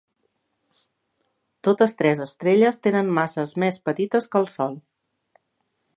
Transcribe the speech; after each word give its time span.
Totes 1.67 1.93
tres 1.99 2.23
estrelles 2.25 2.83
tenen 2.87 3.11
masses 3.19 3.55
més 3.65 3.81
petites 3.91 4.29
que 4.33 4.43
el 4.45 4.51
Sol. 4.59 4.79